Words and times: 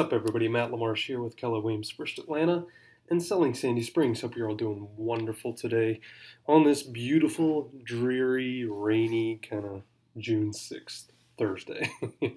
Up, 0.00 0.14
everybody? 0.14 0.48
Matt 0.48 0.70
Lamarsh 0.70 1.04
here 1.08 1.20
with 1.20 1.36
Keller 1.36 1.60
Williams 1.60 1.90
First 1.90 2.18
Atlanta 2.18 2.64
and 3.10 3.22
Selling 3.22 3.52
Sandy 3.52 3.82
Springs. 3.82 4.22
Hope 4.22 4.34
you're 4.34 4.48
all 4.48 4.56
doing 4.56 4.88
wonderful 4.96 5.52
today 5.52 6.00
on 6.48 6.64
this 6.64 6.82
beautiful, 6.82 7.70
dreary, 7.84 8.64
rainy 8.64 9.38
kind 9.46 9.66
of 9.66 9.82
June 10.16 10.52
6th 10.52 11.08
Thursday. 11.36 11.90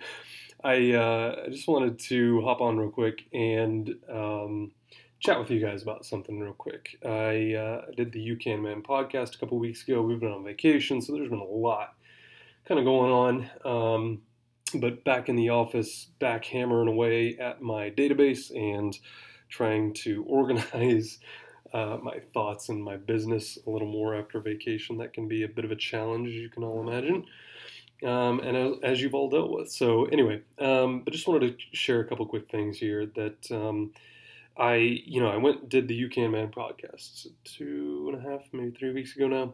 I, 0.65 0.91
uh, 0.91 1.49
just 1.51 1.69
wanted 1.69 1.99
to 1.99 2.41
hop 2.41 2.59
on 2.59 2.77
real 2.77 2.89
quick 2.89 3.29
and 3.31 3.95
um, 4.11 4.73
chat 5.21 5.39
with 5.39 5.49
you 5.49 5.61
guys 5.61 5.83
about 5.83 6.03
something 6.03 6.37
real 6.41 6.51
quick. 6.51 6.97
I 7.05 7.53
uh, 7.53 7.85
did 7.95 8.11
the 8.11 8.19
You 8.19 8.35
Can 8.35 8.61
Man 8.61 8.83
podcast 8.83 9.35
a 9.35 9.37
couple 9.37 9.57
weeks 9.57 9.87
ago. 9.87 10.01
We've 10.01 10.19
been 10.19 10.33
on 10.33 10.43
vacation, 10.43 11.01
so 11.01 11.13
there's 11.13 11.29
been 11.29 11.39
a 11.39 11.45
lot 11.45 11.95
kind 12.65 12.77
of 12.77 12.85
going 12.85 13.11
on. 13.13 13.49
Um, 13.63 14.21
but 14.75 15.03
back 15.03 15.29
in 15.29 15.35
the 15.35 15.49
office, 15.49 16.07
back 16.19 16.45
hammering 16.45 16.87
away 16.87 17.37
at 17.37 17.61
my 17.61 17.89
database 17.89 18.55
and 18.55 18.97
trying 19.49 19.93
to 19.93 20.23
organize 20.27 21.19
uh, 21.73 21.97
my 22.01 22.19
thoughts 22.33 22.69
and 22.69 22.83
my 22.83 22.97
business 22.97 23.57
a 23.65 23.69
little 23.69 23.87
more 23.87 24.15
after 24.15 24.39
vacation. 24.39 24.97
That 24.97 25.13
can 25.13 25.27
be 25.27 25.43
a 25.43 25.47
bit 25.47 25.65
of 25.65 25.71
a 25.71 25.75
challenge, 25.75 26.27
as 26.27 26.35
you 26.35 26.49
can 26.49 26.63
all 26.63 26.87
imagine. 26.87 27.25
Um, 28.03 28.41
and 28.41 28.57
as, 28.57 28.73
as, 28.83 29.01
you've 29.01 29.15
all 29.15 29.29
dealt 29.29 29.51
with. 29.51 29.71
So, 29.71 30.05
anyway, 30.05 30.41
um, 30.59 31.01
but 31.03 31.13
just 31.13 31.27
wanted 31.27 31.57
to 31.57 31.65
share 31.75 32.01
a 32.01 32.05
couple 32.05 32.25
quick 32.25 32.49
things 32.49 32.77
here 32.77 33.05
that 33.15 33.49
um, 33.49 33.93
I, 34.57 34.75
you 34.75 35.21
know, 35.21 35.29
I 35.29 35.37
went 35.37 35.69
did 35.69 35.87
the 35.87 35.95
You 35.95 36.09
Can 36.09 36.31
Man 36.31 36.49
podcast 36.49 37.27
two 37.45 38.11
and 38.13 38.25
a 38.25 38.29
half, 38.29 38.41
maybe 38.51 38.71
three 38.71 38.91
weeks 38.91 39.15
ago 39.15 39.27
now, 39.27 39.53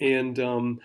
and 0.00 0.38
um, 0.40 0.80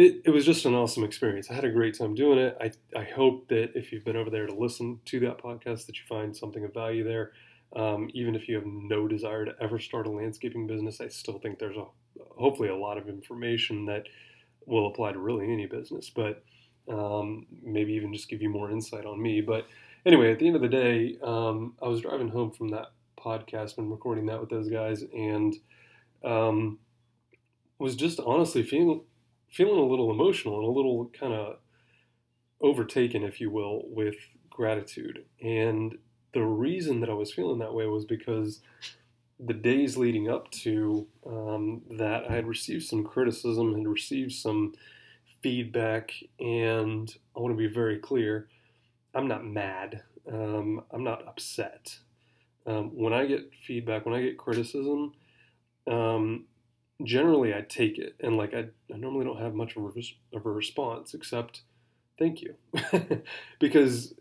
it, 0.00 0.22
it 0.24 0.30
was 0.30 0.46
just 0.46 0.64
an 0.64 0.74
awesome 0.74 1.04
experience. 1.04 1.50
I 1.50 1.54
had 1.54 1.64
a 1.64 1.70
great 1.70 1.98
time 1.98 2.14
doing 2.14 2.38
it. 2.38 2.56
I, 2.58 2.98
I 2.98 3.04
hope 3.04 3.48
that 3.48 3.72
if 3.74 3.92
you've 3.92 4.04
been 4.04 4.16
over 4.16 4.30
there 4.30 4.46
to 4.46 4.54
listen 4.54 5.00
to 5.04 5.20
that 5.20 5.38
podcast, 5.38 5.86
that 5.86 5.98
you 5.98 6.04
find 6.08 6.34
something 6.34 6.64
of 6.64 6.72
value 6.72 7.04
there. 7.04 7.32
Um, 7.76 8.08
even 8.14 8.34
if 8.34 8.48
you 8.48 8.54
have 8.54 8.64
no 8.66 9.06
desire 9.06 9.44
to 9.44 9.54
ever 9.60 9.78
start 9.78 10.06
a 10.06 10.10
landscaping 10.10 10.66
business, 10.66 11.02
I 11.02 11.08
still 11.08 11.38
think 11.38 11.58
there's 11.58 11.76
a 11.76 11.84
hopefully 12.30 12.70
a 12.70 12.76
lot 12.76 12.96
of 12.96 13.08
information 13.08 13.84
that 13.86 14.04
will 14.64 14.86
apply 14.88 15.12
to 15.12 15.18
really 15.18 15.52
any 15.52 15.66
business. 15.66 16.08
But 16.08 16.42
um, 16.88 17.46
maybe 17.62 17.92
even 17.92 18.14
just 18.14 18.30
give 18.30 18.40
you 18.40 18.48
more 18.48 18.70
insight 18.70 19.04
on 19.04 19.20
me. 19.20 19.42
But 19.42 19.66
anyway, 20.06 20.32
at 20.32 20.38
the 20.38 20.46
end 20.46 20.56
of 20.56 20.62
the 20.62 20.68
day, 20.68 21.18
um, 21.22 21.74
I 21.82 21.88
was 21.88 22.00
driving 22.00 22.30
home 22.30 22.52
from 22.52 22.68
that 22.70 22.92
podcast 23.18 23.76
and 23.76 23.90
recording 23.90 24.26
that 24.26 24.40
with 24.40 24.48
those 24.48 24.70
guys, 24.70 25.04
and 25.12 25.54
um, 26.24 26.78
was 27.78 27.94
just 27.96 28.18
honestly 28.18 28.62
feeling 28.62 29.02
feeling 29.50 29.80
a 29.80 29.86
little 29.86 30.10
emotional 30.10 30.58
and 30.58 30.64
a 30.64 30.70
little 30.70 31.10
kind 31.18 31.32
of 31.32 31.56
overtaken, 32.60 33.22
if 33.22 33.40
you 33.40 33.50
will, 33.50 33.82
with 33.86 34.16
gratitude. 34.48 35.24
And 35.42 35.98
the 36.32 36.42
reason 36.42 37.00
that 37.00 37.10
I 37.10 37.14
was 37.14 37.32
feeling 37.32 37.58
that 37.58 37.74
way 37.74 37.86
was 37.86 38.04
because 38.04 38.60
the 39.38 39.54
days 39.54 39.96
leading 39.96 40.28
up 40.28 40.50
to 40.50 41.06
um, 41.26 41.82
that, 41.90 42.30
I 42.30 42.34
had 42.34 42.46
received 42.46 42.84
some 42.84 43.04
criticism, 43.04 43.74
had 43.74 43.86
received 43.86 44.32
some 44.32 44.74
feedback, 45.42 46.12
and 46.38 47.12
I 47.34 47.40
want 47.40 47.52
to 47.52 47.58
be 47.58 47.72
very 47.72 47.98
clear 47.98 48.48
I'm 49.14 49.26
not 49.26 49.44
mad, 49.44 50.02
um, 50.30 50.84
I'm 50.90 51.02
not 51.02 51.26
upset. 51.26 51.98
Um, 52.66 52.94
when 52.94 53.12
I 53.12 53.26
get 53.26 53.50
feedback, 53.66 54.06
when 54.06 54.14
I 54.14 54.22
get 54.22 54.38
criticism, 54.38 55.14
um, 55.86 56.44
generally 57.04 57.54
I 57.54 57.62
take 57.62 57.98
it 57.98 58.14
and 58.20 58.36
like 58.36 58.54
I, 58.54 58.66
I 58.92 58.96
normally 58.96 59.24
don't 59.24 59.40
have 59.40 59.54
much 59.54 59.76
of 59.76 59.84
a, 59.84 60.40
response 60.50 61.14
except 61.14 61.62
thank 62.18 62.42
you. 62.42 62.54
Because 63.58 64.14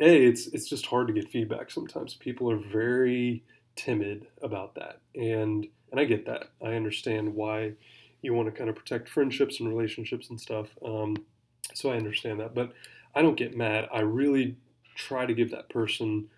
a 0.00 0.26
it's 0.26 0.46
it's 0.48 0.68
just 0.68 0.86
hard 0.86 1.06
to 1.08 1.12
get 1.12 1.30
feedback 1.30 1.70
sometimes. 1.70 2.14
People 2.14 2.50
are 2.50 2.56
very 2.56 3.44
timid 3.76 4.26
about 4.42 4.74
that 4.76 5.00
and 5.14 5.66
and 5.90 6.00
I 6.00 6.04
get 6.04 6.26
that. 6.26 6.50
I 6.64 6.74
understand 6.74 7.34
why 7.34 7.72
you 8.22 8.34
want 8.34 8.48
to 8.48 8.56
kind 8.56 8.70
of 8.70 8.76
protect 8.76 9.08
friendships 9.08 9.60
and 9.60 9.68
relationships 9.68 10.30
and 10.30 10.40
stuff 10.40 10.68
um, 10.84 11.16
so 11.74 11.90
I 11.90 11.96
understand 11.96 12.40
that 12.40 12.54
but 12.54 12.72
I 13.14 13.22
don't 13.22 13.36
get 13.36 13.56
mad. 13.56 13.88
I 13.92 14.00
really 14.00 14.56
try 14.94 15.26
to 15.26 15.34
give 15.34 15.50
that 15.50 15.68
person 15.68 16.28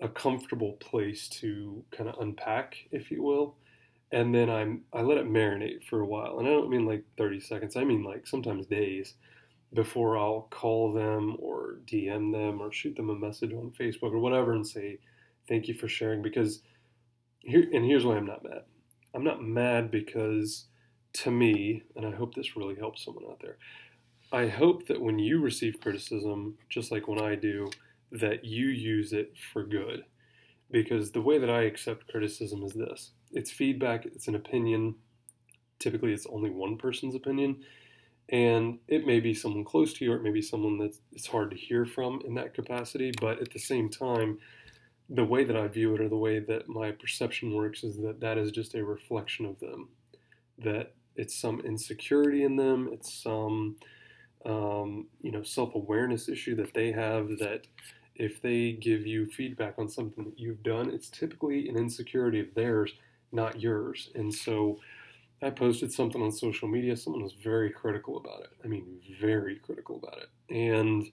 a 0.00 0.08
comfortable 0.08 0.72
place 0.74 1.28
to 1.28 1.84
kind 1.90 2.08
of 2.08 2.18
unpack 2.20 2.76
if 2.90 3.10
you 3.10 3.22
will 3.22 3.56
and 4.14 4.32
then 4.32 4.48
I 4.48 4.98
I 4.98 5.02
let 5.02 5.18
it 5.18 5.26
marinate 5.26 5.82
for 5.84 6.00
a 6.00 6.06
while, 6.06 6.38
and 6.38 6.46
I 6.46 6.52
don't 6.52 6.70
mean 6.70 6.86
like 6.86 7.04
30 7.18 7.40
seconds. 7.40 7.76
I 7.76 7.84
mean 7.84 8.04
like 8.04 8.26
sometimes 8.26 8.66
days 8.66 9.14
before 9.74 10.16
I'll 10.16 10.46
call 10.50 10.92
them 10.92 11.36
or 11.40 11.78
DM 11.84 12.32
them 12.32 12.60
or 12.62 12.72
shoot 12.72 12.94
them 12.94 13.10
a 13.10 13.14
message 13.14 13.52
on 13.52 13.72
Facebook 13.78 14.12
or 14.12 14.20
whatever 14.20 14.52
and 14.52 14.66
say 14.66 14.98
thank 15.48 15.66
you 15.66 15.74
for 15.74 15.88
sharing 15.88 16.22
because 16.22 16.62
here 17.40 17.68
and 17.72 17.84
here's 17.84 18.04
why 18.04 18.16
I'm 18.16 18.26
not 18.26 18.44
mad. 18.44 18.62
I'm 19.14 19.24
not 19.24 19.42
mad 19.42 19.90
because 19.90 20.66
to 21.14 21.30
me, 21.32 21.82
and 21.96 22.06
I 22.06 22.12
hope 22.12 22.34
this 22.34 22.56
really 22.56 22.76
helps 22.76 23.04
someone 23.04 23.24
out 23.28 23.40
there. 23.40 23.58
I 24.32 24.46
hope 24.48 24.86
that 24.86 25.00
when 25.00 25.18
you 25.18 25.40
receive 25.40 25.80
criticism, 25.80 26.56
just 26.68 26.92
like 26.92 27.08
when 27.08 27.20
I 27.20 27.34
do, 27.34 27.70
that 28.12 28.44
you 28.44 28.68
use 28.68 29.12
it 29.12 29.34
for 29.52 29.64
good. 29.64 30.04
Because 30.70 31.12
the 31.12 31.20
way 31.20 31.38
that 31.38 31.50
I 31.50 31.62
accept 31.62 32.08
criticism 32.08 32.62
is 32.64 32.72
this 32.72 33.12
it's 33.34 33.50
feedback, 33.50 34.06
it's 34.06 34.28
an 34.28 34.34
opinion. 34.34 34.94
Typically, 35.78 36.12
it's 36.12 36.26
only 36.26 36.50
one 36.50 36.76
person's 36.76 37.14
opinion. 37.14 37.64
And 38.30 38.78
it 38.88 39.06
may 39.06 39.20
be 39.20 39.34
someone 39.34 39.64
close 39.64 39.92
to 39.94 40.04
you, 40.04 40.12
or 40.12 40.16
it 40.16 40.22
may 40.22 40.30
be 40.30 40.40
someone 40.40 40.78
that 40.78 40.96
it's 41.12 41.26
hard 41.26 41.50
to 41.50 41.56
hear 41.56 41.84
from 41.84 42.22
in 42.26 42.34
that 42.34 42.54
capacity. 42.54 43.12
But 43.20 43.40
at 43.40 43.52
the 43.52 43.58
same 43.58 43.90
time, 43.90 44.38
the 45.10 45.24
way 45.24 45.44
that 45.44 45.56
I 45.56 45.68
view 45.68 45.94
it, 45.94 46.00
or 46.00 46.08
the 46.08 46.16
way 46.16 46.38
that 46.38 46.68
my 46.68 46.90
perception 46.92 47.52
works, 47.52 47.84
is 47.84 47.98
that 47.98 48.20
that 48.20 48.38
is 48.38 48.50
just 48.50 48.74
a 48.74 48.84
reflection 48.84 49.44
of 49.44 49.60
them. 49.60 49.90
That 50.58 50.94
it's 51.16 51.38
some 51.38 51.60
insecurity 51.60 52.44
in 52.44 52.56
them, 52.56 52.88
it's 52.92 53.12
some 53.12 53.76
um, 54.46 55.06
you 55.20 55.30
know 55.30 55.42
self-awareness 55.42 56.28
issue 56.28 56.54
that 56.56 56.74
they 56.74 56.92
have 56.92 57.28
that 57.38 57.66
if 58.14 58.40
they 58.40 58.72
give 58.72 59.06
you 59.06 59.26
feedback 59.26 59.74
on 59.78 59.88
something 59.88 60.24
that 60.24 60.38
you've 60.38 60.62
done, 60.62 60.90
it's 60.90 61.08
typically 61.08 61.68
an 61.68 61.76
insecurity 61.76 62.40
of 62.40 62.54
theirs 62.54 62.92
not 63.34 63.60
yours. 63.60 64.10
And 64.14 64.32
so 64.32 64.78
I 65.42 65.50
posted 65.50 65.92
something 65.92 66.22
on 66.22 66.32
social 66.32 66.68
media. 66.68 66.96
Someone 66.96 67.22
was 67.22 67.34
very 67.34 67.70
critical 67.70 68.16
about 68.16 68.40
it. 68.42 68.50
I 68.64 68.68
mean, 68.68 68.98
very 69.20 69.56
critical 69.56 69.96
about 69.96 70.18
it. 70.18 70.54
And 70.54 71.04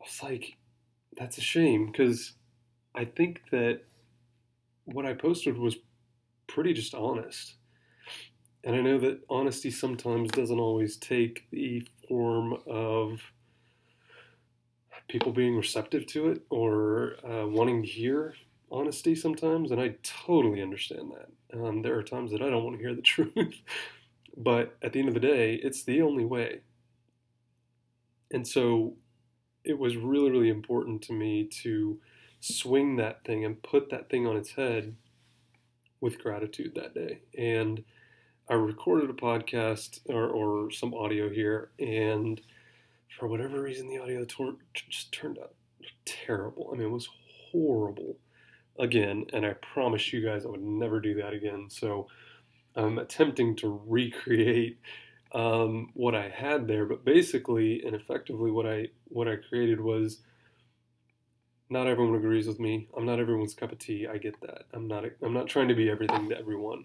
I 0.00 0.02
was 0.02 0.22
like, 0.22 0.56
that's 1.18 1.38
a 1.38 1.42
shame 1.42 1.86
because 1.86 2.32
I 2.94 3.04
think 3.04 3.42
that 3.50 3.80
what 4.84 5.06
I 5.06 5.12
posted 5.14 5.58
was 5.58 5.76
pretty 6.46 6.72
just 6.72 6.94
honest. 6.94 7.56
And 8.64 8.74
I 8.74 8.80
know 8.80 8.98
that 8.98 9.20
honesty 9.28 9.70
sometimes 9.70 10.30
doesn't 10.30 10.58
always 10.58 10.96
take 10.96 11.46
the 11.50 11.86
form 12.08 12.58
of 12.66 13.20
people 15.08 15.32
being 15.32 15.56
receptive 15.56 16.06
to 16.06 16.28
it 16.30 16.42
or 16.50 17.14
uh, 17.24 17.46
wanting 17.46 17.82
to 17.82 17.88
hear 17.88 18.34
honesty 18.70 19.14
sometimes, 19.14 19.70
and 19.70 19.80
I 19.80 19.96
totally 20.02 20.62
understand 20.62 21.12
that. 21.12 21.58
Um, 21.58 21.82
there 21.82 21.96
are 21.96 22.02
times 22.02 22.32
that 22.32 22.42
I 22.42 22.50
don't 22.50 22.64
want 22.64 22.76
to 22.76 22.82
hear 22.82 22.94
the 22.94 23.02
truth, 23.02 23.62
but 24.36 24.76
at 24.82 24.92
the 24.92 25.00
end 25.00 25.08
of 25.08 25.14
the 25.14 25.20
day, 25.20 25.54
it's 25.54 25.84
the 25.84 26.02
only 26.02 26.24
way. 26.24 26.60
And 28.32 28.46
so 28.46 28.94
it 29.64 29.78
was 29.78 29.96
really, 29.96 30.30
really 30.30 30.48
important 30.48 31.02
to 31.02 31.12
me 31.12 31.44
to 31.62 31.98
swing 32.40 32.96
that 32.96 33.24
thing 33.24 33.44
and 33.44 33.62
put 33.62 33.90
that 33.90 34.10
thing 34.10 34.26
on 34.26 34.36
its 34.36 34.50
head 34.52 34.94
with 36.00 36.18
gratitude 36.18 36.72
that 36.74 36.94
day. 36.94 37.20
And 37.36 37.82
I 38.48 38.54
recorded 38.54 39.10
a 39.10 39.14
podcast 39.14 40.00
or, 40.06 40.28
or 40.28 40.70
some 40.70 40.94
audio 40.94 41.28
here, 41.28 41.70
and 41.78 42.40
for 43.18 43.26
whatever 43.26 43.62
reason, 43.62 43.88
the 43.88 43.98
audio 43.98 44.24
just 44.88 45.12
turned 45.12 45.38
out 45.38 45.54
terrible. 46.04 46.70
I 46.72 46.76
mean, 46.76 46.88
it 46.88 46.92
was 46.92 47.08
horrible 47.50 48.16
again, 48.78 49.26
and 49.32 49.46
I 49.46 49.54
promise 49.54 50.12
you 50.12 50.24
guys 50.24 50.44
I 50.44 50.48
would 50.48 50.62
never 50.62 51.00
do 51.00 51.14
that 51.14 51.32
again. 51.32 51.68
So 51.70 52.08
I'm 52.74 52.98
attempting 52.98 53.56
to 53.56 53.80
recreate 53.86 54.78
um, 55.32 55.90
what 55.94 56.14
I 56.14 56.28
had 56.28 56.66
there, 56.68 56.86
but 56.86 57.04
basically 57.04 57.82
and 57.84 57.94
effectively, 57.94 58.50
what 58.50 58.66
I 58.66 58.88
what 59.08 59.28
I 59.28 59.36
created 59.36 59.80
was 59.80 60.20
not 61.68 61.86
everyone 61.86 62.14
agrees 62.14 62.46
with 62.46 62.60
me. 62.60 62.88
I'm 62.96 63.06
not 63.06 63.18
everyone's 63.18 63.54
cup 63.54 63.72
of 63.72 63.78
tea. 63.78 64.06
I 64.06 64.18
get 64.18 64.40
that. 64.42 64.64
I'm 64.72 64.86
not 64.86 65.04
I'm 65.22 65.34
not 65.34 65.48
trying 65.48 65.68
to 65.68 65.74
be 65.74 65.90
everything 65.90 66.28
to 66.28 66.38
everyone. 66.38 66.84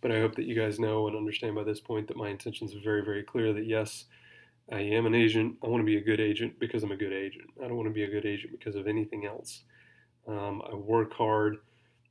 But 0.00 0.12
I 0.12 0.20
hope 0.20 0.36
that 0.36 0.46
you 0.46 0.54
guys 0.54 0.78
know 0.78 1.08
and 1.08 1.16
understand 1.16 1.56
by 1.56 1.64
this 1.64 1.80
point 1.80 2.06
that 2.06 2.16
my 2.16 2.28
intentions 2.28 2.74
are 2.74 2.80
very, 2.80 3.04
very 3.04 3.24
clear 3.24 3.52
that 3.52 3.66
yes, 3.66 4.04
I 4.70 4.80
am 4.80 5.06
an 5.06 5.14
agent. 5.14 5.56
I 5.64 5.66
want 5.66 5.80
to 5.80 5.86
be 5.86 5.96
a 5.96 6.04
good 6.04 6.20
agent 6.20 6.60
because 6.60 6.84
I'm 6.84 6.92
a 6.92 6.96
good 6.96 7.12
agent. 7.12 7.48
I 7.58 7.66
don't 7.66 7.76
want 7.76 7.88
to 7.88 7.94
be 7.94 8.04
a 8.04 8.10
good 8.10 8.24
agent 8.24 8.52
because 8.52 8.76
of 8.76 8.86
anything 8.86 9.26
else. 9.26 9.64
Um, 10.28 10.62
I 10.70 10.74
work 10.74 11.14
hard. 11.14 11.58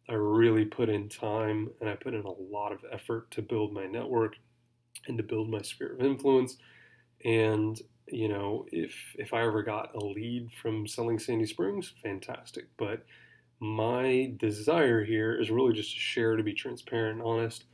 I 0.09 0.13
really 0.13 0.65
put 0.65 0.89
in 0.89 1.09
time 1.09 1.69
and 1.81 1.89
I 1.89 1.95
put 1.95 2.13
in 2.13 2.23
a 2.23 2.31
lot 2.31 2.71
of 2.71 2.79
effort 2.91 3.29
to 3.31 3.41
build 3.41 3.73
my 3.73 3.85
network 3.85 4.35
and 5.07 5.17
to 5.17 5.23
build 5.23 5.49
my 5.49 5.61
sphere 5.61 5.93
of 5.93 6.01
influence. 6.01 6.57
And 7.25 7.81
you 8.07 8.29
know, 8.29 8.65
if 8.71 8.93
if 9.15 9.33
I 9.33 9.43
ever 9.45 9.63
got 9.63 9.95
a 9.95 9.99
lead 9.99 10.51
from 10.61 10.87
selling 10.87 11.19
Sandy 11.19 11.45
Springs, 11.45 11.93
fantastic. 12.03 12.65
But 12.77 13.05
my 13.59 14.33
desire 14.37 15.03
here 15.03 15.39
is 15.39 15.51
really 15.51 15.73
just 15.73 15.93
to 15.93 15.99
share, 15.99 16.35
to 16.35 16.43
be 16.43 16.53
transparent 16.53 17.19
and 17.19 17.27
honest, 17.27 17.65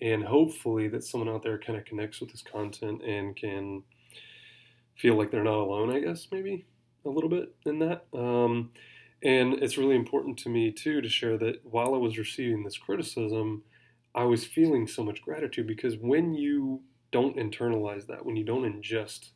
and 0.00 0.24
hopefully 0.24 0.88
that 0.88 1.04
someone 1.04 1.28
out 1.30 1.42
there 1.42 1.58
kind 1.58 1.78
of 1.78 1.84
connects 1.86 2.20
with 2.20 2.30
this 2.32 2.42
content 2.42 3.02
and 3.04 3.36
can 3.36 3.82
feel 4.96 5.16
like 5.16 5.30
they're 5.30 5.44
not 5.44 5.54
alone. 5.60 5.90
I 5.94 6.00
guess 6.00 6.28
maybe 6.30 6.64
a 7.04 7.08
little 7.08 7.30
bit 7.30 7.54
in 7.64 7.78
that. 7.80 8.04
Um, 8.12 8.70
and 9.22 9.54
it's 9.54 9.76
really 9.76 9.96
important 9.96 10.38
to 10.40 10.48
me 10.48 10.72
too 10.72 11.00
to 11.00 11.08
share 11.08 11.36
that 11.38 11.64
while 11.64 11.94
I 11.94 11.98
was 11.98 12.18
receiving 12.18 12.64
this 12.64 12.78
criticism, 12.78 13.62
I 14.14 14.24
was 14.24 14.44
feeling 14.44 14.86
so 14.86 15.04
much 15.04 15.22
gratitude 15.22 15.66
because 15.66 15.96
when 15.96 16.34
you 16.34 16.82
don't 17.12 17.36
internalize 17.36 18.06
that, 18.06 18.24
when 18.24 18.36
you 18.36 18.44
don't 18.44 18.64
ingest 18.64 19.30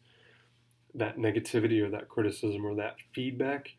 that 0.94 1.18
negativity 1.18 1.82
or 1.82 1.90
that 1.90 2.08
criticism 2.08 2.64
or 2.64 2.74
that 2.76 2.96
feedback, 3.14 3.70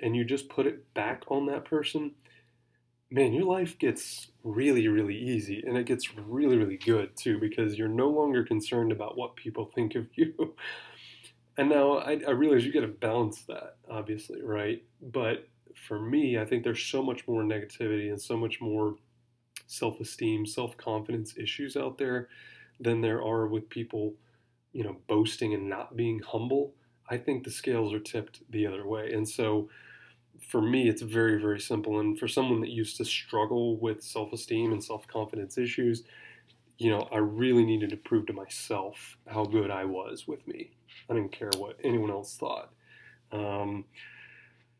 and 0.00 0.14
you 0.14 0.24
just 0.24 0.48
put 0.48 0.66
it 0.66 0.92
back 0.94 1.22
on 1.28 1.46
that 1.46 1.64
person, 1.64 2.12
man, 3.10 3.32
your 3.32 3.44
life 3.44 3.78
gets 3.78 4.30
really, 4.42 4.88
really 4.88 5.16
easy 5.16 5.62
and 5.66 5.76
it 5.76 5.86
gets 5.86 6.16
really, 6.18 6.56
really 6.56 6.76
good 6.76 7.16
too 7.16 7.38
because 7.38 7.78
you're 7.78 7.88
no 7.88 8.10
longer 8.10 8.44
concerned 8.44 8.92
about 8.92 9.16
what 9.16 9.36
people 9.36 9.70
think 9.74 9.94
of 9.94 10.06
you. 10.14 10.54
And 11.56 11.68
now 11.70 11.98
I, 11.98 12.20
I 12.26 12.30
realize 12.32 12.64
you 12.66 12.72
got 12.72 12.80
to 12.80 12.88
balance 12.88 13.42
that, 13.44 13.76
obviously, 13.88 14.42
right? 14.42 14.82
But 15.00 15.48
for 15.88 16.00
me, 16.00 16.38
I 16.38 16.44
think 16.44 16.64
there's 16.64 16.82
so 16.82 17.02
much 17.02 17.26
more 17.26 17.42
negativity 17.42 18.10
and 18.10 18.20
so 18.20 18.36
much 18.36 18.60
more 18.60 18.96
self 19.66 20.00
esteem, 20.00 20.46
self 20.46 20.76
confidence 20.76 21.36
issues 21.38 21.76
out 21.76 21.98
there 21.98 22.28
than 22.80 23.00
there 23.02 23.22
are 23.22 23.46
with 23.48 23.70
people, 23.70 24.14
you 24.72 24.84
know, 24.84 24.96
boasting 25.08 25.54
and 25.54 25.68
not 25.68 25.96
being 25.96 26.20
humble. 26.20 26.74
I 27.10 27.18
think 27.18 27.44
the 27.44 27.50
scales 27.50 27.94
are 27.94 28.00
tipped 28.00 28.42
the 28.50 28.66
other 28.66 28.86
way. 28.86 29.12
And 29.12 29.28
so 29.28 29.70
for 30.48 30.60
me, 30.60 30.88
it's 30.88 31.02
very, 31.02 31.40
very 31.40 31.60
simple. 31.60 32.00
And 32.00 32.18
for 32.18 32.28
someone 32.28 32.60
that 32.60 32.70
used 32.70 32.96
to 32.98 33.04
struggle 33.04 33.78
with 33.78 34.02
self 34.02 34.32
esteem 34.32 34.72
and 34.72 34.82
self 34.82 35.06
confidence 35.06 35.58
issues, 35.58 36.04
you 36.78 36.90
know, 36.90 37.08
I 37.10 37.18
really 37.18 37.64
needed 37.64 37.90
to 37.90 37.96
prove 37.96 38.26
to 38.26 38.32
myself 38.32 39.16
how 39.26 39.44
good 39.44 39.70
I 39.70 39.84
was 39.84 40.26
with 40.26 40.46
me. 40.46 40.72
I 41.08 41.14
didn't 41.14 41.32
care 41.32 41.50
what 41.56 41.76
anyone 41.82 42.10
else 42.10 42.36
thought. 42.36 42.70
Um, 43.32 43.84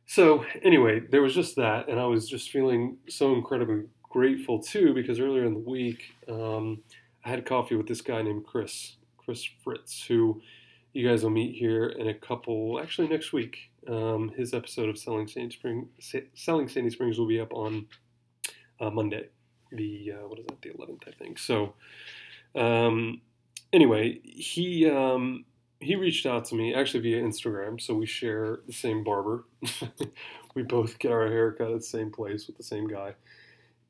so, 0.06 0.44
anyway, 0.62 1.00
there 1.00 1.22
was 1.22 1.34
just 1.34 1.56
that. 1.56 1.88
And 1.88 1.98
I 1.98 2.06
was 2.06 2.28
just 2.28 2.50
feeling 2.50 2.98
so 3.08 3.34
incredibly 3.34 3.84
grateful 4.08 4.60
too 4.60 4.94
because 4.94 5.20
earlier 5.20 5.44
in 5.44 5.54
the 5.54 5.60
week, 5.60 6.14
um, 6.28 6.82
I 7.24 7.30
had 7.30 7.44
coffee 7.44 7.74
with 7.74 7.88
this 7.88 8.00
guy 8.00 8.22
named 8.22 8.46
Chris, 8.46 8.96
Chris 9.18 9.44
Fritz, 9.64 10.04
who 10.06 10.40
you 10.92 11.06
guys 11.06 11.22
will 11.22 11.30
meet 11.30 11.56
here 11.56 11.88
in 11.88 12.08
a 12.08 12.14
couple, 12.14 12.80
actually 12.80 13.08
next 13.08 13.32
week. 13.32 13.70
Um, 13.88 14.30
his 14.36 14.54
episode 14.54 14.88
of 14.88 14.98
Selling 14.98 15.28
Sandy 15.28 15.54
Springs, 15.54 16.14
Selling 16.34 16.68
Sandy 16.68 16.90
Springs 16.90 17.18
will 17.18 17.28
be 17.28 17.40
up 17.40 17.52
on 17.52 17.86
uh, 18.80 18.90
Monday, 18.90 19.28
the 19.72 20.12
uh, 20.14 20.28
what 20.28 20.38
is 20.38 20.46
that, 20.46 20.62
the 20.62 20.70
11th, 20.70 21.08
I 21.08 21.12
think. 21.12 21.38
So, 21.38 21.74
um, 22.54 23.20
anyway, 23.72 24.20
he 24.24 24.88
um, 24.88 25.44
he 25.80 25.94
reached 25.94 26.26
out 26.26 26.44
to 26.46 26.54
me 26.54 26.74
actually 26.74 27.00
via 27.00 27.22
Instagram. 27.22 27.80
So 27.80 27.94
we 27.94 28.06
share 28.06 28.60
the 28.66 28.72
same 28.72 29.04
barber. 29.04 29.44
we 30.54 30.62
both 30.62 30.98
get 30.98 31.12
our 31.12 31.28
hair 31.28 31.52
cut 31.52 31.70
at 31.70 31.78
the 31.78 31.82
same 31.82 32.10
place 32.10 32.46
with 32.46 32.56
the 32.56 32.62
same 32.62 32.86
guy, 32.86 33.14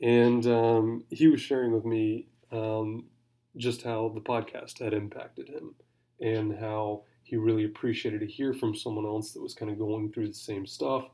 and 0.00 0.46
um, 0.46 1.04
he 1.10 1.28
was 1.28 1.40
sharing 1.40 1.72
with 1.72 1.84
me 1.84 2.26
um, 2.52 3.04
just 3.56 3.82
how 3.82 4.10
the 4.14 4.20
podcast 4.20 4.80
had 4.82 4.92
impacted 4.92 5.48
him 5.48 5.74
and 6.20 6.56
how 6.58 7.02
he 7.22 7.36
really 7.36 7.64
appreciated 7.64 8.20
to 8.20 8.26
hear 8.26 8.52
from 8.52 8.74
someone 8.74 9.04
else 9.04 9.32
that 9.32 9.42
was 9.42 9.54
kind 9.54 9.70
of 9.70 9.78
going 9.78 10.10
through 10.10 10.28
the 10.28 10.34
same 10.34 10.64
stuff. 10.66 11.04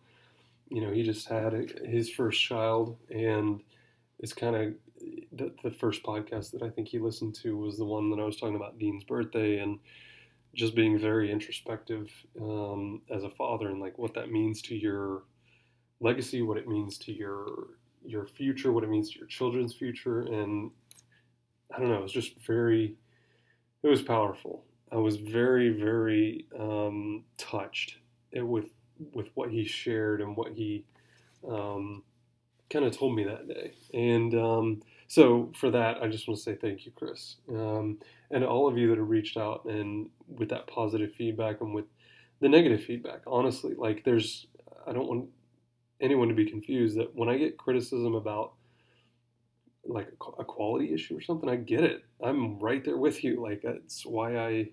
You 0.69 0.83
know, 0.83 0.93
he 0.93 1.03
just 1.03 1.29
had 1.29 1.55
a, 1.55 1.67
his 1.87 2.11
first 2.11 2.41
child, 2.41 2.97
and 3.11 3.63
it's 4.23 4.33
kind 4.33 4.57
of 4.57 4.75
the, 5.33 5.53
the 5.63 5.71
first 5.71 6.03
podcast 6.05 6.53
that 6.53 6.63
I 6.63 6.71
think 6.71 6.89
he 6.89 6.99
listened 6.99 7.35
to 7.43 7.57
was 7.57 7.77
the 7.77 7.85
one 7.85 8.11
that 8.11 8.21
I 8.21 8.25
was 8.25 8.37
talking 8.39 8.57
about 8.57 8.79
Dean's 8.79 9.05
birthday 9.05 9.59
and 9.59 9.81
just 10.55 10.75
being 10.75 10.99
very 10.99 11.31
introspective 11.31 12.09
um, 12.41 13.03
as 13.11 13.25
a 13.25 13.31
father 13.31 13.69
and 13.69 13.81
like 13.81 13.99
what 13.99 14.15
that 14.15 14.31
means 14.31 14.63
to 14.63 14.77
your 14.77 15.25
legacy, 16.01 16.43
what 16.43 16.59
it 16.59 16.69
means 16.69 16.99
to 16.99 17.13
your 17.13 17.47
your 18.05 18.27
future, 18.27 18.73
what 18.73 18.85
it 18.85 18.91
means 18.91 19.11
to 19.11 19.19
your 19.19 19.29
children's 19.29 19.75
future, 19.75 20.23
and 20.23 20.71
I 21.75 21.79
don't 21.79 21.89
know, 21.89 21.99
it 21.99 22.03
was 22.03 22.13
just 22.13 22.35
very, 22.47 22.97
it 23.83 23.89
was 23.89 24.03
powerful. 24.03 24.65
I 24.91 24.97
was 24.97 25.17
very, 25.17 25.71
very 25.71 26.47
um, 26.59 27.25
touched 27.39 27.97
with 28.35 28.67
with 29.13 29.31
what 29.35 29.51
he 29.51 29.65
shared 29.65 30.21
and 30.21 30.37
what 30.37 30.53
he 30.53 30.85
um, 31.49 32.03
kind 32.73 32.85
of 32.85 32.97
told 32.97 33.15
me 33.15 33.25
that 33.25 33.49
day. 33.49 33.73
And 33.93 34.35
um, 34.35 34.83
so 35.09 35.53
for 35.59 35.71
that, 35.71 36.03
I 36.03 36.09
just 36.09 36.27
want 36.27 36.39
to 36.39 36.43
say 36.43 36.55
thank 36.55 36.87
you, 36.87 36.93
Chris, 36.93 37.37
um, 37.51 37.99
and 38.31 38.45
all 38.45 38.69
of 38.69 38.79
you 38.79 38.89
that 38.89 38.99
have 38.99 39.09
reached 39.09 39.37
out 39.37 39.65
and 39.67 40.09
with 40.29 40.49
that 40.51 40.67
positive 40.67 41.13
feedback 41.15 41.61
and 41.61 41.75
with 41.75 41.85
the 42.41 42.49
negative 42.49 42.83
feedback. 42.85 43.21
Honestly, 43.27 43.75
like 43.77 44.05
there's, 44.05 44.47
I 44.87 44.93
don't 44.93 45.09
want 45.09 45.29
anyone 46.01 46.29
to 46.29 46.35
be 46.35 46.51
confused 46.51 46.97
that 46.99 47.15
when 47.15 47.29
I 47.29 47.39
get 47.39 47.59
criticism 47.59 48.15
about 48.15 48.55
like 49.85 50.09
a 50.39 50.45
quality 50.45 50.95
issue 50.95 51.17
or 51.17 51.21
something, 51.21 51.49
I 51.49 51.57
get 51.57 51.85
it. 51.85 52.05
I'm 52.23 52.59
right 52.59 52.85
there 52.85 52.97
with 52.97 53.25
you. 53.25 53.43
Like 53.43 53.63
that's 53.63 54.07
why 54.07 54.39
I 54.39 54.71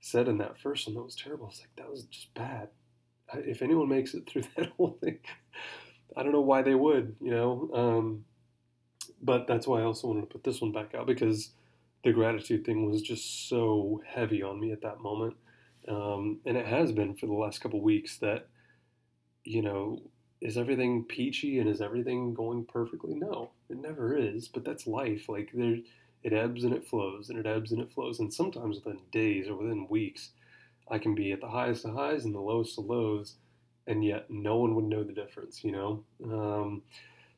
said 0.00 0.28
in 0.28 0.38
that 0.38 0.60
first 0.60 0.86
one 0.86 0.94
that 0.94 1.02
was 1.02 1.16
terrible. 1.16 1.46
I 1.46 1.48
was 1.48 1.60
like, 1.60 1.76
that 1.76 1.90
was 1.90 2.04
just 2.04 2.32
bad. 2.34 2.68
If 3.34 3.62
anyone 3.62 3.88
makes 3.88 4.14
it 4.14 4.28
through 4.28 4.42
that 4.56 4.70
whole 4.76 4.96
thing, 5.02 5.18
I 6.16 6.22
don't 6.22 6.32
know 6.32 6.40
why 6.40 6.62
they 6.62 6.74
would, 6.74 7.16
you 7.20 7.30
know. 7.30 7.70
Um, 7.74 8.24
but 9.22 9.46
that's 9.46 9.66
why 9.66 9.80
I 9.80 9.84
also 9.84 10.08
wanted 10.08 10.22
to 10.22 10.26
put 10.26 10.44
this 10.44 10.60
one 10.60 10.72
back 10.72 10.94
out 10.94 11.06
because 11.06 11.50
the 12.04 12.12
gratitude 12.12 12.64
thing 12.64 12.88
was 12.88 13.02
just 13.02 13.48
so 13.48 14.02
heavy 14.06 14.42
on 14.42 14.60
me 14.60 14.72
at 14.72 14.82
that 14.82 15.00
moment, 15.00 15.36
um, 15.88 16.38
and 16.46 16.56
it 16.56 16.66
has 16.66 16.92
been 16.92 17.14
for 17.16 17.26
the 17.26 17.32
last 17.32 17.60
couple 17.60 17.80
weeks. 17.80 18.18
That 18.18 18.48
you 19.44 19.62
know, 19.62 20.02
is 20.40 20.56
everything 20.56 21.04
peachy 21.04 21.58
and 21.58 21.68
is 21.68 21.80
everything 21.80 22.34
going 22.34 22.64
perfectly? 22.66 23.14
No, 23.14 23.50
it 23.68 23.78
never 23.78 24.16
is. 24.16 24.48
But 24.48 24.64
that's 24.64 24.86
life. 24.86 25.28
Like 25.28 25.50
there, 25.54 25.78
it 26.22 26.32
ebbs 26.32 26.64
and 26.64 26.74
it 26.74 26.86
flows, 26.86 27.30
and 27.30 27.38
it 27.38 27.46
ebbs 27.46 27.72
and 27.72 27.80
it 27.80 27.90
flows. 27.92 28.20
And 28.20 28.32
sometimes 28.32 28.76
within 28.76 29.00
days 29.10 29.48
or 29.48 29.56
within 29.56 29.88
weeks, 29.88 30.30
I 30.90 30.98
can 30.98 31.14
be 31.14 31.32
at 31.32 31.40
the 31.40 31.48
highest 31.48 31.84
of 31.84 31.94
highs 31.94 32.24
and 32.24 32.34
the 32.34 32.40
lowest 32.40 32.78
of 32.78 32.86
lows, 32.86 33.36
and 33.88 34.04
yet 34.04 34.26
no 34.30 34.58
one 34.58 34.76
would 34.76 34.86
know 34.86 35.04
the 35.04 35.14
difference. 35.14 35.64
You 35.64 35.72
know. 35.72 36.04
Um, 36.24 36.82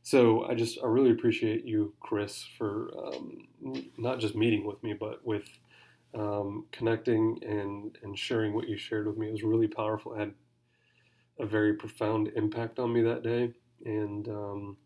so 0.02 0.44
I 0.46 0.54
just 0.54 0.78
I 0.82 0.86
really 0.86 1.12
appreciate 1.12 1.64
you, 1.64 1.94
Chris, 2.00 2.46
for 2.58 2.90
um, 2.98 3.48
not 3.98 4.20
just 4.20 4.34
meeting 4.36 4.64
with 4.66 4.82
me, 4.82 4.94
but 4.94 5.24
with 5.26 5.48
um, 6.14 6.66
connecting 6.72 7.38
and 7.46 7.98
and 8.02 8.18
sharing 8.18 8.54
what 8.54 8.68
you 8.68 8.76
shared 8.76 9.06
with 9.06 9.18
me. 9.18 9.28
It 9.28 9.32
was 9.32 9.42
really 9.44 9.68
powerful. 9.68 10.14
It 10.14 10.20
had 10.20 10.34
a 11.38 11.46
very 11.46 11.74
profound 11.74 12.28
impact 12.36 12.78
on 12.78 12.92
me 12.92 13.02
that 13.02 13.22
day, 13.22 13.52
and 13.84 14.28
um, 14.28 14.76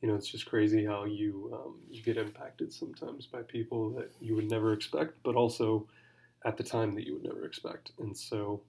you 0.00 0.08
know 0.08 0.14
it's 0.14 0.28
just 0.28 0.46
crazy 0.46 0.84
how 0.84 1.04
you 1.04 1.50
um, 1.54 1.76
you 1.90 2.02
get 2.02 2.16
impacted 2.16 2.72
sometimes 2.72 3.26
by 3.26 3.42
people 3.42 3.90
that 3.90 4.10
you 4.20 4.34
would 4.34 4.48
never 4.50 4.72
expect, 4.72 5.14
but 5.22 5.34
also 5.34 5.86
at 6.44 6.56
the 6.56 6.64
time 6.64 6.94
that 6.94 7.06
you 7.06 7.14
would 7.14 7.24
never 7.24 7.46
expect. 7.46 7.92
And 7.98 8.16
so 8.16 8.62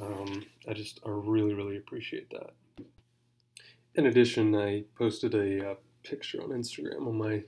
um, 0.00 0.44
I 0.68 0.72
just 0.72 1.00
I 1.04 1.10
really 1.10 1.54
really 1.54 1.76
appreciate 1.76 2.30
that. 2.30 2.50
In 3.94 4.06
addition, 4.06 4.54
I 4.54 4.84
posted 4.96 5.34
a 5.34 5.70
uh, 5.70 5.74
picture 6.04 6.42
on 6.42 6.50
Instagram 6.50 7.06
on 7.06 7.18
my 7.18 7.42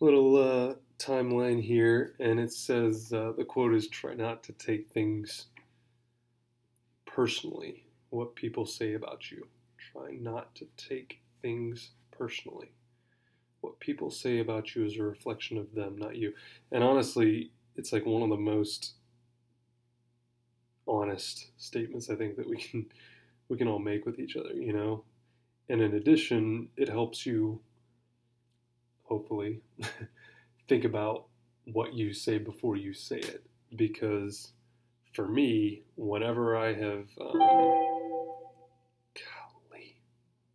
little 0.00 0.36
uh, 0.36 0.74
timeline 0.98 1.62
here, 1.62 2.14
and 2.20 2.38
it 2.38 2.52
says 2.52 3.12
uh, 3.12 3.32
the 3.36 3.44
quote 3.44 3.74
is 3.74 3.88
"Try 3.88 4.14
not 4.14 4.42
to 4.44 4.52
take 4.52 4.90
things." 4.90 5.46
personally 7.14 7.84
what 8.10 8.34
people 8.34 8.66
say 8.66 8.94
about 8.94 9.30
you. 9.30 9.46
Try 9.92 10.16
not 10.20 10.54
to 10.56 10.66
take 10.76 11.20
things 11.40 11.90
personally. 12.10 12.72
What 13.60 13.80
people 13.80 14.10
say 14.10 14.40
about 14.40 14.74
you 14.74 14.84
is 14.84 14.96
a 14.96 15.02
reflection 15.02 15.56
of 15.56 15.74
them, 15.74 15.96
not 15.96 16.16
you. 16.16 16.32
And 16.70 16.82
honestly, 16.82 17.52
it's 17.76 17.92
like 17.92 18.04
one 18.06 18.22
of 18.22 18.30
the 18.30 18.36
most 18.36 18.94
honest 20.86 21.50
statements 21.58 22.10
I 22.10 22.16
think 22.16 22.36
that 22.36 22.48
we 22.48 22.56
can 22.56 22.86
we 23.48 23.58
can 23.58 23.68
all 23.68 23.78
make 23.78 24.06
with 24.06 24.18
each 24.18 24.36
other, 24.36 24.52
you 24.54 24.72
know. 24.72 25.04
And 25.68 25.80
in 25.80 25.94
addition, 25.94 26.68
it 26.76 26.88
helps 26.88 27.26
you 27.26 27.60
hopefully 29.04 29.60
think 30.68 30.84
about 30.84 31.26
what 31.64 31.92
you 31.92 32.12
say 32.12 32.38
before 32.38 32.76
you 32.76 32.94
say 32.94 33.18
it. 33.18 33.44
Because 33.76 34.52
for 35.14 35.28
me, 35.28 35.82
whenever 35.96 36.56
I 36.56 36.72
have 36.72 37.06
um, 37.20 37.38
golly 39.18 39.96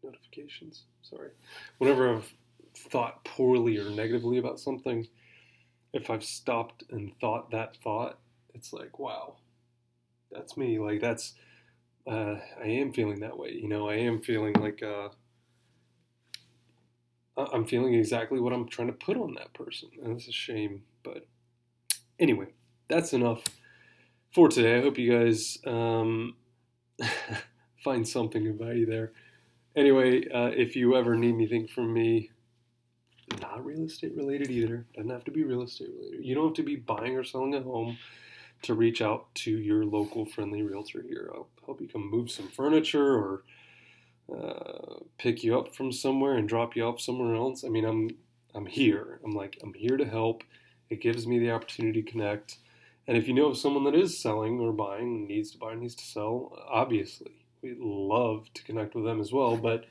notifications, 0.03 0.83
sorry, 1.01 1.29
whenever 1.77 2.15
I've 2.15 2.31
thought 2.75 3.23
poorly 3.25 3.77
or 3.77 3.89
negatively 3.89 4.37
about 4.37 4.59
something, 4.59 5.07
if 5.93 6.09
I've 6.09 6.23
stopped 6.23 6.83
and 6.89 7.13
thought 7.19 7.51
that 7.51 7.77
thought, 7.83 8.19
it's 8.53 8.73
like, 8.73 8.99
wow, 8.99 9.35
that's 10.31 10.57
me. 10.57 10.79
Like 10.79 11.01
that's, 11.01 11.33
uh, 12.05 12.35
I 12.61 12.67
am 12.67 12.93
feeling 12.93 13.19
that 13.21 13.37
way. 13.37 13.51
You 13.51 13.67
know, 13.67 13.89
I 13.89 13.95
am 13.95 14.21
feeling 14.21 14.53
like, 14.53 14.81
uh, 14.83 15.09
I'm 17.37 17.65
feeling 17.65 17.93
exactly 17.93 18.39
what 18.39 18.53
I'm 18.53 18.67
trying 18.67 18.87
to 18.87 18.93
put 18.93 19.17
on 19.17 19.35
that 19.35 19.53
person. 19.53 19.89
And 20.03 20.17
it's 20.17 20.27
a 20.27 20.31
shame, 20.31 20.83
but 21.03 21.27
anyway, 22.19 22.47
that's 22.87 23.13
enough 23.13 23.43
for 24.33 24.49
today. 24.49 24.77
I 24.77 24.81
hope 24.81 24.97
you 24.97 25.11
guys 25.11 25.59
um, 25.65 26.35
find 27.83 28.07
something 28.07 28.47
of 28.47 28.55
value 28.55 28.85
there. 28.85 29.11
Anyway, 29.75 30.27
uh, 30.33 30.47
if 30.47 30.75
you 30.75 30.95
ever 30.95 31.15
need 31.15 31.35
anything 31.35 31.67
from 31.67 31.93
me, 31.93 32.31
not 33.41 33.63
real 33.63 33.83
estate 33.83 34.15
related 34.15 34.49
either, 34.49 34.85
doesn't 34.95 35.11
have 35.11 35.23
to 35.25 35.31
be 35.31 35.43
real 35.43 35.61
estate 35.61 35.89
related. 35.95 36.25
You 36.25 36.33
don't 36.33 36.47
have 36.47 36.55
to 36.55 36.63
be 36.63 36.77
buying 36.77 37.15
or 37.15 37.23
selling 37.23 37.53
a 37.53 37.61
home 37.61 37.97
to 38.63 38.73
reach 38.73 39.01
out 39.01 39.33
to 39.35 39.51
your 39.51 39.85
local 39.85 40.25
friendly 40.25 40.61
realtor 40.61 41.03
here. 41.07 41.31
I'll 41.33 41.47
help 41.65 41.81
you 41.81 41.87
come 41.87 42.09
move 42.09 42.31
some 42.31 42.47
furniture 42.47 43.13
or 43.13 43.43
uh, 44.35 44.99
pick 45.17 45.43
you 45.43 45.57
up 45.57 45.75
from 45.75 45.91
somewhere 45.91 46.35
and 46.35 46.49
drop 46.49 46.75
you 46.75 46.83
off 46.83 46.99
somewhere 46.99 47.35
else. 47.35 47.63
I 47.63 47.69
mean, 47.69 47.85
I'm 47.85 48.09
I'm 48.53 48.65
here. 48.65 49.19
I'm 49.23 49.33
like 49.33 49.57
I'm 49.63 49.73
here 49.73 49.97
to 49.97 50.05
help. 50.05 50.43
It 50.89 51.01
gives 51.01 51.27
me 51.27 51.39
the 51.39 51.51
opportunity 51.51 52.01
to 52.01 52.11
connect. 52.11 52.57
And 53.07 53.15
if 53.15 53.27
you 53.27 53.33
know 53.33 53.47
of 53.47 53.57
someone 53.57 53.85
that 53.85 53.95
is 53.95 54.21
selling 54.21 54.59
or 54.59 54.73
buying, 54.73 55.27
needs 55.27 55.51
to 55.51 55.57
buy, 55.57 55.75
needs 55.75 55.95
to 55.95 56.03
sell, 56.03 56.57
obviously 56.69 57.31
we'd 57.61 57.79
love 57.79 58.47
to 58.53 58.63
connect 58.63 58.95
with 58.95 59.05
them 59.05 59.19
as 59.19 59.31
well. 59.31 59.57
But 59.57 59.85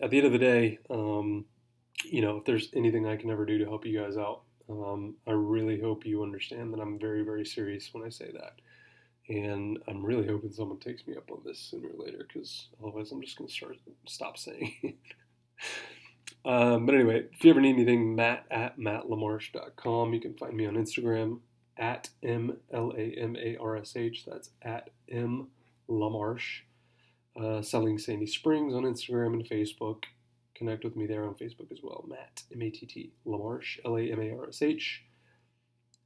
at 0.00 0.10
the 0.10 0.18
end 0.18 0.26
of 0.26 0.32
the 0.32 0.38
day, 0.38 0.78
um, 0.90 1.46
you 2.04 2.20
know, 2.20 2.38
if 2.38 2.44
there's 2.44 2.68
anything 2.74 3.06
I 3.06 3.16
can 3.16 3.30
ever 3.30 3.46
do 3.46 3.58
to 3.58 3.64
help 3.64 3.86
you 3.86 3.98
guys 3.98 4.16
out, 4.16 4.42
um, 4.68 5.14
I 5.26 5.32
really 5.32 5.80
hope 5.80 6.06
you 6.06 6.22
understand 6.22 6.72
that 6.72 6.80
I'm 6.80 6.98
very, 6.98 7.22
very 7.22 7.44
serious 7.44 7.90
when 7.92 8.04
I 8.04 8.08
say 8.08 8.30
that. 8.32 8.60
And 9.28 9.78
I'm 9.88 10.04
really 10.04 10.26
hoping 10.26 10.52
someone 10.52 10.78
takes 10.78 11.06
me 11.06 11.16
up 11.16 11.30
on 11.30 11.40
this 11.44 11.58
sooner 11.58 11.88
or 11.88 12.04
later 12.04 12.26
because 12.26 12.68
otherwise 12.80 13.12
I'm 13.12 13.22
just 13.22 13.38
going 13.38 13.48
to 13.48 13.54
start 13.54 13.76
stop 14.06 14.36
saying 14.36 14.74
it. 14.82 14.96
um, 16.44 16.86
but 16.86 16.94
anyway, 16.94 17.26
if 17.32 17.44
you 17.44 17.50
ever 17.50 17.60
need 17.60 17.76
anything, 17.76 18.16
matt 18.16 18.44
at 18.50 18.78
mattlamarsh.com. 18.78 20.12
You 20.12 20.20
can 20.20 20.34
find 20.34 20.56
me 20.56 20.66
on 20.66 20.74
Instagram 20.74 21.38
at 21.78 22.08
M 22.22 22.58
L 22.72 22.92
A 22.96 23.14
M 23.18 23.36
A 23.36 23.56
R 23.56 23.76
S 23.76 23.94
H. 23.96 24.24
That's 24.26 24.50
at 24.60 24.90
M 25.08 25.48
Lamarsh. 25.88 26.62
Uh, 27.40 27.62
selling 27.62 27.96
Sandy 27.96 28.26
Springs 28.26 28.74
on 28.74 28.82
Instagram 28.82 29.34
and 29.34 29.48
Facebook. 29.48 30.04
Connect 30.62 30.84
with 30.84 30.94
me 30.94 31.06
there 31.08 31.24
on 31.24 31.34
Facebook 31.34 31.72
as 31.72 31.80
well. 31.82 32.04
Matt, 32.08 32.44
M 32.52 32.62
A 32.62 32.70
T 32.70 32.86
T, 32.86 33.10
Lamarsh, 33.26 33.80
L 33.84 33.96
A 33.96 34.02
M 34.02 34.20
A 34.20 34.30
R 34.30 34.46
S 34.46 34.62
H. 34.62 35.02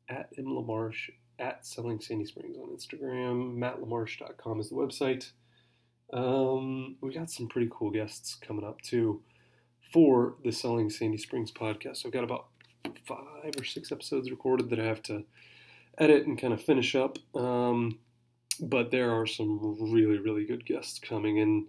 At 0.09 0.31
M 0.39 0.47
Lamarsh, 0.47 1.11
at 1.39 1.67
Selling 1.67 2.01
Sandy 2.01 2.25
Springs 2.25 2.57
on 2.57 2.75
Instagram. 2.75 3.59
MattLamarsh.com 3.59 4.61
is 4.61 4.71
the 4.71 4.75
website. 4.75 5.33
Um, 6.11 6.97
we 7.03 7.13
got 7.13 7.31
some 7.31 7.49
pretty 7.49 7.69
cool 7.71 7.91
guests 7.91 8.35
coming 8.41 8.65
up 8.65 8.81
too 8.81 9.21
for 9.93 10.37
the 10.43 10.53
Selling 10.53 10.89
Sandy 10.89 11.19
Springs 11.19 11.53
podcast. 11.53 12.07
I've 12.07 12.13
got 12.13 12.25
about 12.25 12.47
five 13.07 13.53
or 13.59 13.65
six 13.65 13.93
episodes 13.93 14.31
recorded 14.31 14.71
that 14.71 14.81
I 14.81 14.85
have 14.85 15.03
to 15.03 15.25
edit 15.99 16.27
and 16.27 16.41
kind 16.41 16.55
of 16.55 16.63
finish 16.63 16.95
up. 16.95 17.19
Um, 17.35 17.99
but 18.59 18.91
there 18.91 19.11
are 19.11 19.27
some 19.27 19.77
really, 19.93 20.17
really 20.17 20.47
good 20.47 20.65
guests 20.65 20.99
coming, 20.99 21.41
and 21.41 21.67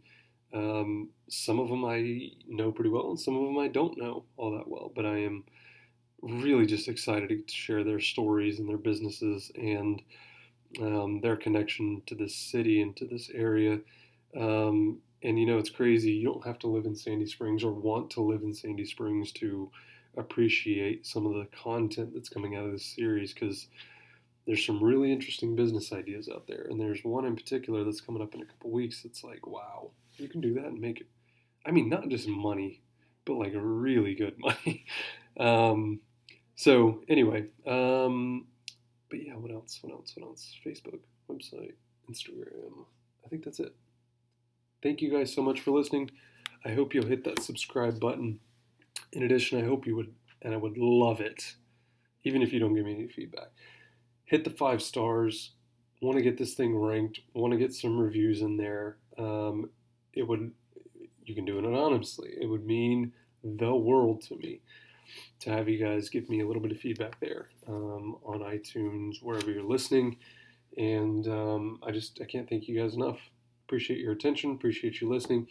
um, 0.53 1.09
some 1.29 1.59
of 1.59 1.69
them 1.69 1.85
I 1.85 2.31
know 2.47 2.71
pretty 2.71 2.89
well, 2.89 3.09
and 3.09 3.19
some 3.19 3.35
of 3.35 3.43
them 3.43 3.57
I 3.57 3.67
don't 3.67 3.97
know 3.97 4.25
all 4.37 4.51
that 4.57 4.67
well. 4.67 4.91
But 4.95 5.05
I 5.05 5.19
am 5.19 5.43
really 6.21 6.65
just 6.65 6.87
excited 6.87 7.47
to 7.47 7.53
share 7.53 7.83
their 7.83 7.99
stories 7.99 8.59
and 8.59 8.67
their 8.67 8.77
businesses 8.77 9.51
and 9.55 10.01
um, 10.81 11.21
their 11.21 11.35
connection 11.35 12.01
to 12.07 12.15
this 12.15 12.35
city 12.35 12.81
and 12.81 12.95
to 12.97 13.05
this 13.05 13.29
area. 13.33 13.79
Um, 14.35 14.99
and 15.23 15.39
you 15.39 15.45
know, 15.45 15.57
it's 15.57 15.69
crazy. 15.69 16.11
You 16.11 16.25
don't 16.25 16.45
have 16.45 16.59
to 16.59 16.67
live 16.67 16.85
in 16.85 16.95
Sandy 16.95 17.25
Springs 17.25 17.63
or 17.63 17.71
want 17.71 18.11
to 18.11 18.21
live 18.21 18.43
in 18.43 18.53
Sandy 18.53 18.85
Springs 18.85 19.31
to 19.33 19.71
appreciate 20.17 21.05
some 21.05 21.25
of 21.25 21.33
the 21.33 21.47
content 21.63 22.11
that's 22.13 22.29
coming 22.29 22.55
out 22.55 22.65
of 22.65 22.71
this 22.71 22.85
series 22.85 23.33
because 23.33 23.67
there's 24.45 24.65
some 24.65 24.83
really 24.83 25.11
interesting 25.11 25.55
business 25.55 25.91
ideas 25.91 26.29
out 26.29 26.47
there. 26.47 26.67
And 26.69 26.79
there's 26.79 27.03
one 27.03 27.25
in 27.25 27.35
particular 27.35 27.83
that's 27.83 28.01
coming 28.01 28.21
up 28.21 28.33
in 28.33 28.41
a 28.41 28.45
couple 28.45 28.71
weeks 28.71 29.03
that's 29.03 29.23
like, 29.23 29.45
wow, 29.45 29.91
you 30.19 30.29
can 30.29 30.41
do 30.41 30.53
that 30.55 30.65
and 30.65 30.79
make 30.79 31.01
it. 31.01 31.07
I 31.65 31.71
mean, 31.71 31.89
not 31.89 32.07
just 32.09 32.27
money, 32.27 32.81
but 33.25 33.35
like 33.35 33.53
really 33.55 34.15
good 34.15 34.35
money. 34.39 34.85
um, 35.39 35.99
so, 36.55 37.01
anyway, 37.07 37.45
um, 37.65 38.47
but 39.09 39.25
yeah, 39.25 39.33
what 39.33 39.51
else? 39.51 39.79
What 39.81 39.93
else? 39.93 40.13
What 40.15 40.27
else? 40.27 40.55
Facebook, 40.65 40.99
website, 41.29 41.73
Instagram. 42.09 42.85
I 43.25 43.29
think 43.29 43.43
that's 43.43 43.59
it. 43.59 43.75
Thank 44.81 45.01
you 45.01 45.11
guys 45.11 45.33
so 45.33 45.41
much 45.41 45.59
for 45.61 45.71
listening. 45.71 46.11
I 46.65 46.69
hope 46.73 46.93
you'll 46.93 47.05
hit 47.05 47.23
that 47.25 47.41
subscribe 47.41 47.99
button. 47.99 48.39
In 49.11 49.23
addition, 49.23 49.61
I 49.61 49.65
hope 49.65 49.85
you 49.85 49.95
would, 49.95 50.13
and 50.41 50.53
I 50.53 50.57
would 50.57 50.77
love 50.77 51.21
it, 51.21 51.55
even 52.23 52.41
if 52.41 52.51
you 52.51 52.59
don't 52.59 52.75
give 52.75 52.85
me 52.85 52.93
any 52.93 53.07
feedback 53.07 53.49
hit 54.27 54.43
the 54.43 54.51
five 54.51 54.81
stars. 54.81 55.51
Want 56.01 56.17
to 56.17 56.23
get 56.23 56.37
this 56.37 56.53
thing 56.53 56.77
ranked. 56.77 57.21
Want 57.33 57.53
to 57.53 57.57
get 57.57 57.73
some 57.73 57.97
reviews 57.97 58.41
in 58.41 58.57
there. 58.57 58.97
Um, 59.17 59.71
it 60.17 60.27
would. 60.27 60.51
You 61.25 61.35
can 61.35 61.45
do 61.45 61.57
it 61.57 61.65
anonymously. 61.65 62.33
It 62.39 62.45
would 62.45 62.65
mean 62.65 63.11
the 63.43 63.75
world 63.75 64.21
to 64.23 64.35
me 64.37 64.61
to 65.41 65.49
have 65.49 65.67
you 65.67 65.77
guys 65.77 66.09
give 66.09 66.29
me 66.29 66.41
a 66.41 66.47
little 66.47 66.61
bit 66.61 66.71
of 66.71 66.79
feedback 66.79 67.19
there 67.19 67.49
um, 67.67 68.17
on 68.23 68.39
iTunes, 68.39 69.21
wherever 69.21 69.51
you're 69.51 69.63
listening. 69.63 70.17
And 70.77 71.27
um, 71.27 71.79
I 71.83 71.91
just 71.91 72.19
I 72.21 72.25
can't 72.25 72.49
thank 72.49 72.67
you 72.67 72.79
guys 72.79 72.95
enough. 72.95 73.19
Appreciate 73.67 73.99
your 73.99 74.13
attention. 74.13 74.51
Appreciate 74.51 75.01
you 75.01 75.09
listening. 75.09 75.47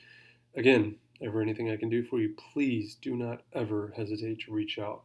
Again, 0.57 0.97
ever 1.23 1.43
anything 1.43 1.71
I 1.71 1.77
can 1.77 1.91
do 1.91 2.03
for 2.03 2.19
you, 2.19 2.35
please 2.53 2.95
do 2.95 3.15
not 3.15 3.43
ever 3.53 3.93
hesitate 3.97 4.41
to 4.41 4.53
reach 4.53 4.79
out. 4.79 5.03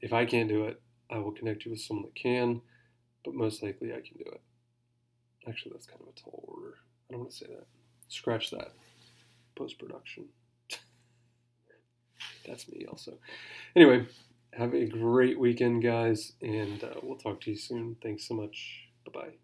If 0.00 0.12
I 0.12 0.24
can't 0.24 0.48
do 0.48 0.64
it, 0.64 0.80
I 1.10 1.18
will 1.18 1.32
connect 1.32 1.64
you 1.64 1.70
with 1.72 1.80
someone 1.80 2.04
that 2.04 2.14
can 2.14 2.60
but 3.24 3.34
most 3.34 3.62
likely 3.62 3.92
I 3.92 4.00
can 4.06 4.18
do 4.18 4.30
it. 4.30 4.40
Actually, 5.48 5.72
that's 5.72 5.86
kind 5.86 6.00
of 6.00 6.08
a 6.08 6.20
tall 6.20 6.44
order. 6.46 6.76
I 7.08 7.12
don't 7.12 7.20
want 7.20 7.32
to 7.32 7.36
say 7.36 7.46
that. 7.46 7.66
Scratch 8.08 8.50
that. 8.50 8.72
Post 9.56 9.78
production. 9.78 10.26
that's 12.46 12.68
me 12.68 12.86
also. 12.86 13.18
Anyway, 13.76 14.06
have 14.52 14.74
a 14.74 14.86
great 14.86 15.38
weekend, 15.38 15.82
guys, 15.82 16.32
and 16.42 16.82
uh, 16.82 16.94
we'll 17.02 17.18
talk 17.18 17.40
to 17.42 17.50
you 17.50 17.56
soon. 17.56 17.96
Thanks 18.02 18.26
so 18.26 18.34
much. 18.34 18.88
Bye 19.06 19.12
bye. 19.20 19.43